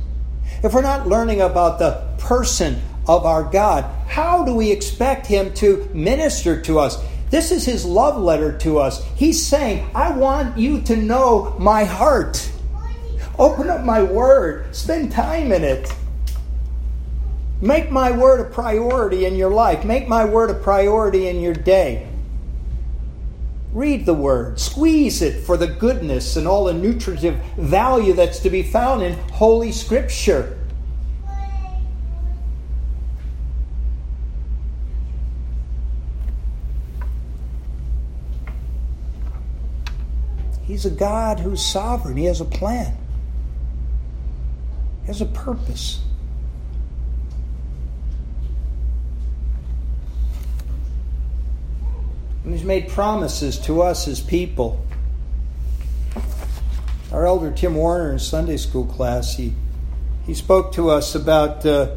[0.64, 5.52] If we're not learning about the person of our God, how do we expect Him
[5.56, 7.04] to minister to us?
[7.32, 9.04] This is His love letter to us.
[9.16, 12.52] He's saying, I want you to know my heart.
[13.40, 15.92] Open up my Word, spend time in it.
[17.60, 21.56] Make my Word a priority in your life, make my Word a priority in your
[21.56, 22.08] day.
[23.72, 28.50] Read the Word, squeeze it for the goodness and all the nutritive value that's to
[28.50, 30.58] be found in Holy Scripture.
[40.64, 42.16] He's a God who's sovereign.
[42.16, 42.96] He has a plan.
[45.02, 46.00] He has a purpose.
[52.44, 54.84] And He's made promises to us as people.
[57.12, 59.54] Our elder Tim Warner in Sunday school class, he,
[60.28, 61.96] he spoke to us about uh,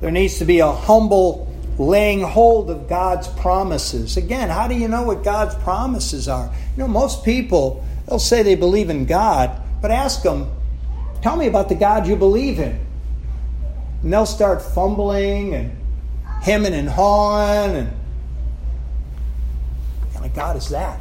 [0.00, 1.46] there needs to be a humble
[1.78, 4.16] laying hold of God's promises.
[4.16, 6.52] Again, how do you know what God's promises are?
[6.76, 10.50] You know, most people, they'll say they believe in God, but ask them,
[11.22, 12.78] tell me about the God you believe in.
[14.02, 15.76] And they'll start fumbling and
[16.42, 17.92] hemming and hawing and
[20.34, 21.00] God is that?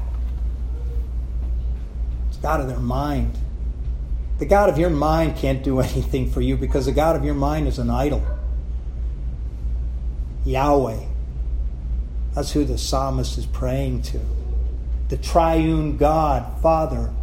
[2.30, 3.38] It's God of their mind.
[4.40, 7.36] The God of your mind can't do anything for you because the God of your
[7.36, 8.24] mind is an idol.
[10.46, 11.06] Yahweh.
[12.34, 14.20] That's who the psalmist is praying to.
[15.10, 17.14] The triune God, Father,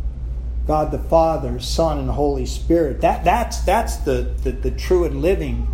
[0.67, 3.01] God the Father, Son, and Holy Spirit.
[3.01, 5.69] That, that's that's the, the, the true and living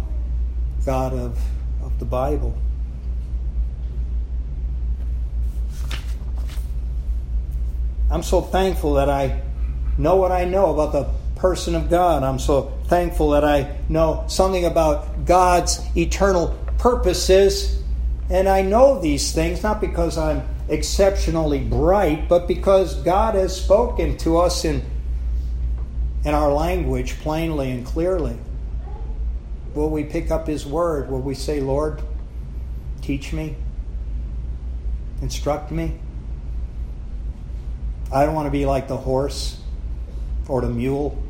[0.85, 1.39] God of,
[1.83, 2.57] of the Bible.
[8.13, 9.41] I'm so thankful that I
[9.97, 11.09] know what I know about the
[11.41, 12.23] person of God.
[12.23, 17.83] I'm so thankful that I know something about God's eternal purposes.
[18.29, 24.19] And I know these things not because I'm exceptionally bright, but because God has spoken
[24.19, 24.85] to us in,
[26.27, 28.37] in our language plainly and clearly.
[29.75, 31.11] Will we pick up His word?
[31.11, 32.03] Will we say, Lord,
[33.01, 33.57] teach me,
[35.23, 35.99] instruct me?
[38.13, 39.59] I don't want to be like the horse
[40.49, 41.23] or the mule.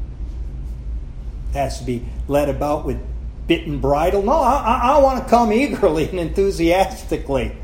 [1.52, 2.98] Has to be led about with
[3.46, 4.22] bit and bridle.
[4.22, 7.54] No, I, I want to come eagerly and enthusiastically.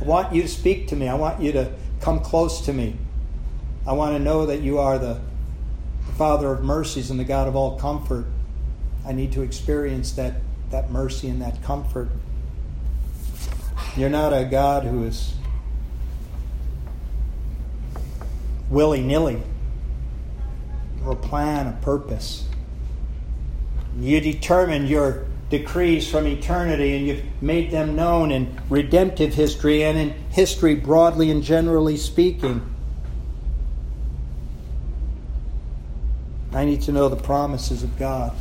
[0.00, 1.08] I want you to speak to me.
[1.08, 2.96] I want you to come close to me.
[3.86, 5.20] I want to know that you are the,
[6.06, 8.26] the Father of mercies and the God of all comfort.
[9.06, 10.34] I need to experience that,
[10.70, 12.08] that mercy and that comfort.
[13.96, 15.34] You're not a God who is
[18.72, 19.42] willy nilly.
[21.06, 22.48] A plan, a purpose.
[23.98, 29.98] You determine your decrees from eternity and you've made them known in redemptive history and
[29.98, 32.66] in history broadly and generally speaking.
[36.54, 38.32] I need to know the promises of God.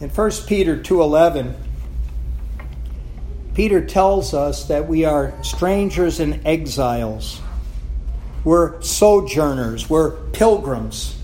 [0.00, 1.54] In 1 Peter 2:11
[3.58, 7.40] Peter tells us that we are strangers and exiles.
[8.44, 9.90] We're sojourners.
[9.90, 11.20] We're pilgrims.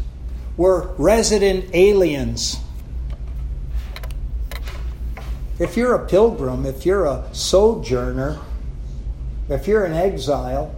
[0.57, 2.59] We're resident aliens.
[5.61, 8.41] If you're a pilgrim, if you're a sojourner,
[9.49, 10.74] if you're an exile,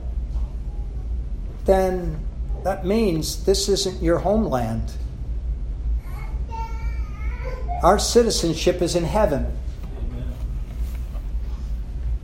[1.65, 2.21] then
[2.65, 4.93] that means this isn't your homeland.
[7.83, 9.57] Our citizenship is in heaven.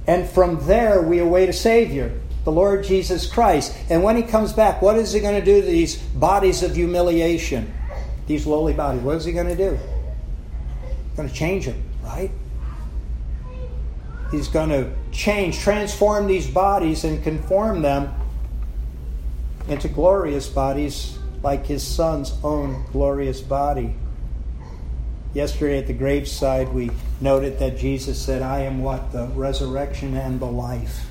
[0.07, 3.75] And from there, we await a Savior, the Lord Jesus Christ.
[3.89, 6.75] And when He comes back, what is He going to do to these bodies of
[6.75, 7.73] humiliation?
[8.27, 9.03] These lowly bodies.
[9.03, 9.79] What is He going to do?
[11.09, 12.31] He's going to change them, right?
[14.31, 18.13] He's going to change, transform these bodies, and conform them
[19.69, 23.95] into glorious bodies like His Son's own glorious body.
[25.35, 29.13] Yesterday at the graveside, we noted that Jesus said, I am what?
[29.13, 31.07] The resurrection and the life.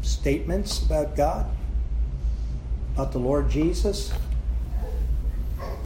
[0.00, 1.46] Statements about God,
[2.94, 4.12] about the Lord Jesus,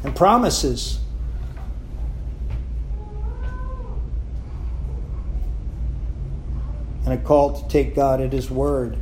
[0.03, 1.01] and promises.
[7.05, 8.97] And a call to take God at His word.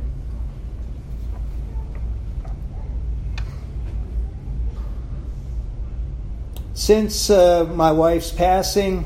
[6.75, 9.05] Since uh, my wife's passing,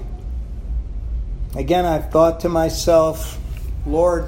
[1.56, 3.40] again, I've thought to myself,
[3.86, 4.28] Lord,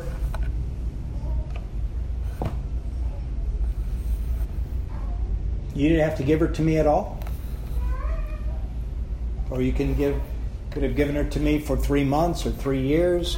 [5.74, 7.20] you didn't have to give her to me at all.
[9.50, 10.22] Or you can give,
[10.70, 13.38] could have given her to me for three months or three years,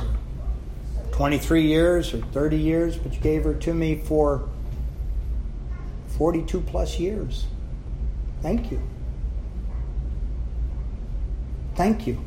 [0.97, 4.49] or 23 years or 30 years, but you gave her to me for
[6.17, 7.45] 42 plus years.
[8.41, 8.81] Thank you.
[11.76, 12.24] Thank you.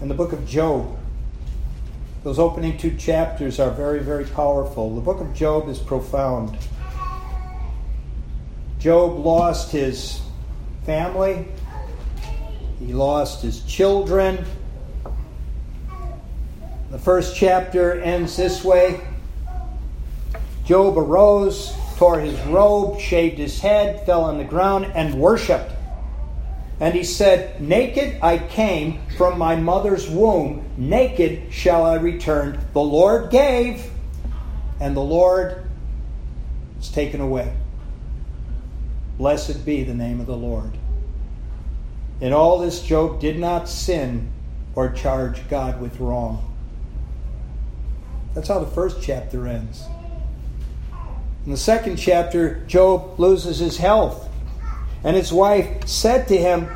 [0.00, 0.98] In the book of Job,
[2.24, 4.94] those opening two chapters are very, very powerful.
[4.94, 6.56] The book of Job is profound.
[8.78, 10.20] Job lost his
[10.84, 11.46] family,
[12.78, 14.44] he lost his children.
[16.90, 19.00] The first chapter ends this way
[20.64, 25.70] Job arose tore his robe, shaved his head, fell on the ground, and worshiped.
[26.80, 32.58] And he said, Naked I came from my mother's womb, naked shall I return.
[32.72, 33.88] The Lord gave,
[34.80, 35.64] and the Lord
[36.80, 37.54] is taken away.
[39.16, 40.76] Blessed be the name of the Lord.
[42.20, 44.28] In all this, Job did not sin
[44.74, 46.52] or charge God with wrong.
[48.34, 49.84] That's how the first chapter ends.
[51.44, 54.28] In the second chapter, Job loses his health.
[55.02, 56.68] And his wife said to him,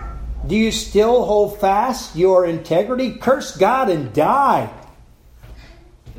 [0.44, 3.12] Do you still hold fast your integrity?
[3.12, 4.68] Curse God and die.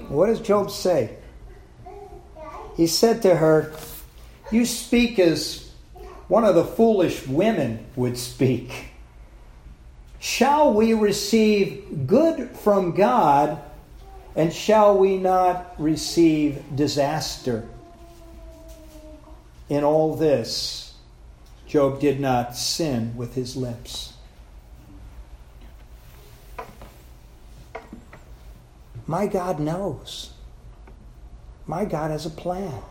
[0.08, 1.18] What does Job say?
[2.78, 3.74] He said to her,
[4.50, 5.70] You speak as
[6.30, 8.92] one of the foolish women would speak.
[10.20, 13.60] Shall we receive good from God,
[14.38, 17.68] and shall we not receive disaster?
[19.70, 20.94] In all this,
[21.68, 24.14] Job did not sin with his lips.
[29.06, 30.32] My God knows.
[31.66, 32.82] My God has a plan.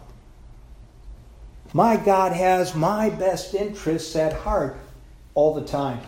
[1.72, 4.78] My God has my best interests at heart
[5.34, 6.00] all the time.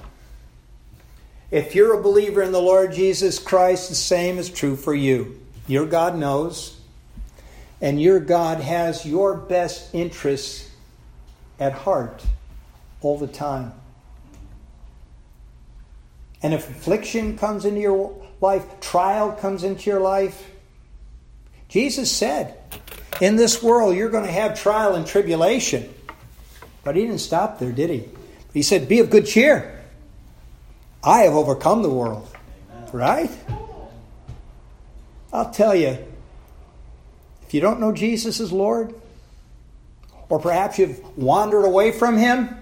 [1.50, 5.40] If you're a believer in the Lord Jesus Christ, the same is true for you.
[5.66, 6.77] Your God knows
[7.80, 10.70] and your God has your best interests
[11.60, 12.24] at heart
[13.00, 13.72] all the time.
[16.42, 20.50] And if affliction comes into your life, trial comes into your life,
[21.68, 22.56] Jesus said,
[23.20, 25.92] in this world you're going to have trial and tribulation.
[26.84, 28.08] But he didn't stop there, did he?
[28.54, 29.74] He said, Be of good cheer.
[31.02, 32.28] I have overcome the world.
[32.92, 33.30] Right?
[35.32, 35.98] I'll tell you,
[37.48, 38.94] if you don't know Jesus as Lord,
[40.28, 42.54] or perhaps you've wandered away from Him,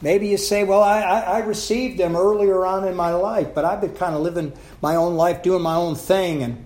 [0.00, 3.82] maybe you say, Well, I, I, received Him earlier on in my life, but I've
[3.82, 6.64] been kind of living my own life, doing my own thing, and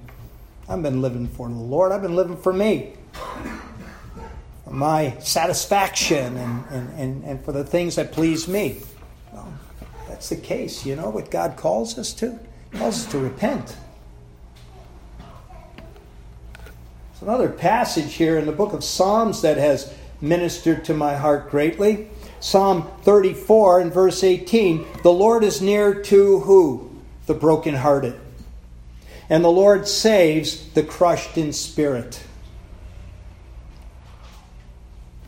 [0.69, 1.91] I've been living for the Lord.
[1.91, 2.93] I've been living for me,
[4.63, 8.81] for my satisfaction, and, and, and, and for the things that please me.
[9.33, 9.53] Well,
[10.09, 10.87] that's the case.
[10.87, 12.39] You know what God calls us to?
[12.71, 13.77] He calls us to repent.
[17.17, 19.91] There's another passage here in the book of Psalms that has
[20.21, 22.11] ministered to my heart greatly.
[22.41, 26.91] Psalm 34 and verse 18 The Lord is near to who?
[27.25, 28.21] The brokenhearted.
[29.31, 32.23] And the Lord saves the crushed in spirit.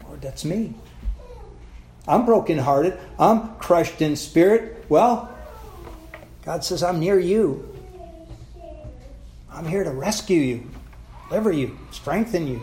[0.05, 0.74] Lord, that's me.
[2.07, 2.99] I'm brokenhearted.
[3.18, 4.84] I'm crushed in spirit.
[4.91, 5.34] Well,
[6.45, 7.74] God says, I'm near you.
[9.51, 10.70] I'm here to rescue you
[11.29, 12.62] deliver you, strengthen you,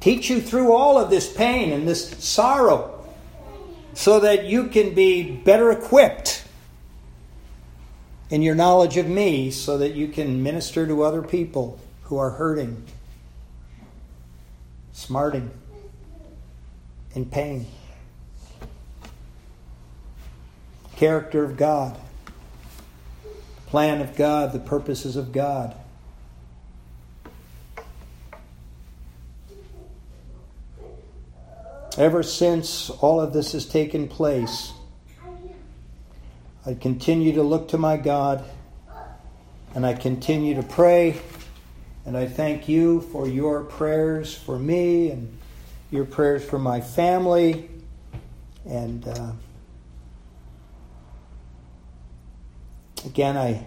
[0.00, 3.04] teach you through all of this pain and this sorrow
[3.94, 6.44] so that you can be better equipped
[8.30, 12.30] in your knowledge of me so that you can minister to other people who are
[12.30, 12.84] hurting,
[14.92, 15.50] smarting,
[17.14, 17.66] in pain.
[20.96, 21.98] Character of God,
[23.66, 25.76] plan of God, the purposes of God.
[31.96, 34.72] Ever since all of this has taken place,
[36.66, 38.44] I continue to look to my God
[39.76, 41.20] and I continue to pray.
[42.04, 45.38] And I thank you for your prayers for me and
[45.92, 47.70] your prayers for my family.
[48.66, 49.32] And uh,
[53.04, 53.66] again, I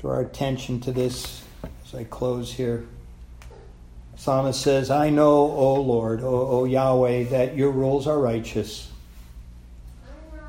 [0.00, 1.44] draw attention to this
[1.84, 2.86] as I close here.
[4.24, 8.90] Psalmist says, I know, O Lord, o, o Yahweh, that your rules are righteous,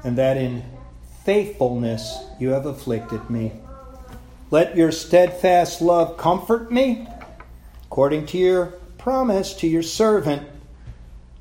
[0.02, 0.64] and that in
[1.26, 3.52] faithfulness you have afflicted me.
[4.50, 7.06] Let your steadfast love comfort me,
[7.84, 8.68] according to your
[8.98, 10.48] promise to your servant.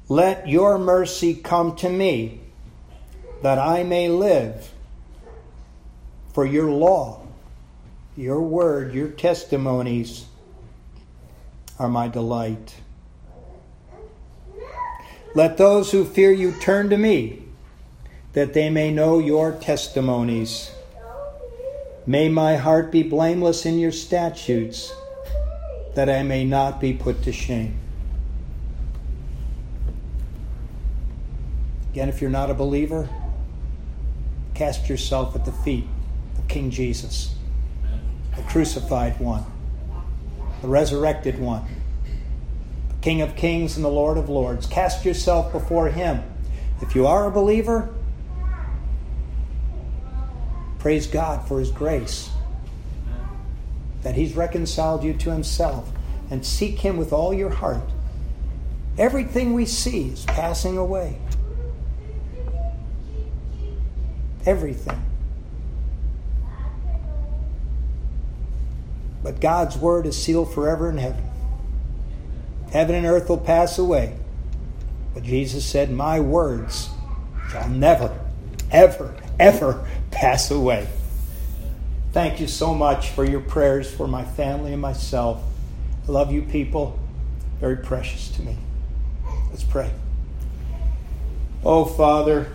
[0.09, 2.41] Let your mercy come to me,
[3.43, 4.73] that I may live.
[6.33, 7.29] For your law,
[8.17, 10.27] your word, your testimonies,
[11.79, 12.77] are my delight.
[15.35, 17.43] Let those who fear you turn to me,
[18.35, 20.71] that they may know your testimonies.
[22.07, 24.95] May my heart be blameless in your statutes,
[25.95, 27.79] that I may not be put to shame.
[31.91, 33.09] Again, if you're not a believer,
[34.55, 35.87] cast yourself at the feet
[36.39, 37.35] of King Jesus,
[38.37, 39.45] the crucified one
[40.65, 41.63] the resurrected one,
[43.03, 44.65] King of kings and the Lord of lords.
[44.65, 46.23] Cast yourself before him.
[46.81, 47.93] If you are a believer,
[50.79, 52.31] praise God for his grace,
[54.03, 55.91] that he's reconciled you to himself,
[56.31, 57.91] and seek him with all your heart.
[58.97, 61.19] Everything we see is passing away.
[64.47, 65.03] Everything.
[69.25, 71.25] But God's word is sealed forever in heaven.
[72.71, 74.17] Heaven and earth will pass away.
[75.15, 76.91] But Jesus said, My words
[77.51, 78.17] shall never,
[78.71, 80.87] ever, ever pass away.
[82.13, 85.43] Thank you so much for your prayers for my family and myself.
[86.07, 86.99] I love you people.
[87.61, 88.59] Very precious to me.
[89.51, 89.91] Let's pray.
[91.65, 92.53] Oh, Father,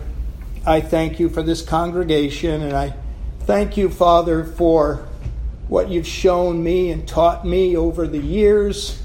[0.64, 2.94] I thank you for this congregation, and I
[3.40, 5.08] thank you, Father, for
[5.70, 9.00] what you've shown me and taught me over the years.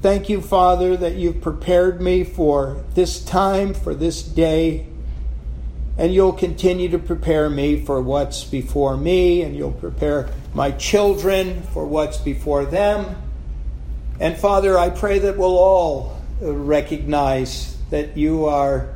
[0.00, 4.86] Thank you, Father, that you've prepared me for this time, for this day.
[5.98, 11.64] And you'll continue to prepare me for what's before me, and you'll prepare my children
[11.64, 13.14] for what's before them.
[14.18, 18.94] And Father, I pray that we'll all recognize that you are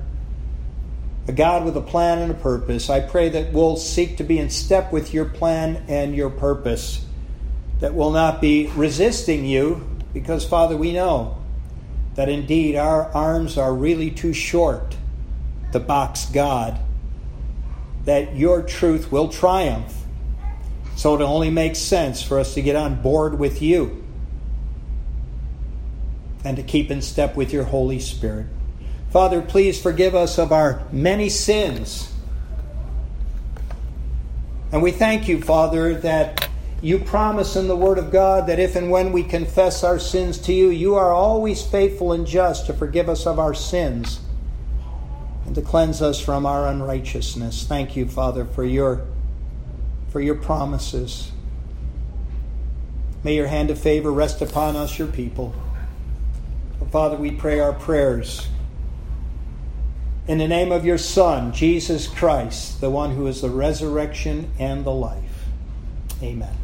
[1.26, 2.90] a God with a plan and a purpose.
[2.90, 7.04] I pray that we'll seek to be in step with your plan and your purpose,
[7.80, 11.38] that we'll not be resisting you, because, Father, we know
[12.14, 14.96] that indeed our arms are really too short
[15.72, 16.78] to box God,
[18.04, 20.02] that your truth will triumph.
[20.94, 24.04] So it only makes sense for us to get on board with you
[26.44, 28.46] and to keep in step with your Holy Spirit.
[29.14, 32.12] Father, please forgive us of our many sins.
[34.72, 36.48] And we thank you, Father, that
[36.82, 40.36] you promise in the Word of God that if and when we confess our sins
[40.38, 44.18] to you, you are always faithful and just to forgive us of our sins
[45.46, 47.68] and to cleanse us from our unrighteousness.
[47.68, 49.06] Thank you, Father, for your,
[50.08, 51.30] for your promises.
[53.22, 55.54] May your hand of favor rest upon us, your people.
[56.90, 58.48] Father, we pray our prayers
[60.26, 64.84] in the name of your Son, Jesus Christ, the one who is the resurrection and
[64.84, 65.46] the life.
[66.22, 66.63] Amen.